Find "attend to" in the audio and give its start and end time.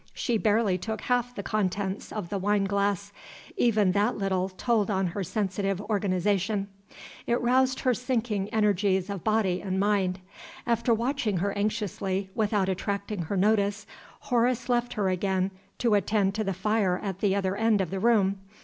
15.93-16.43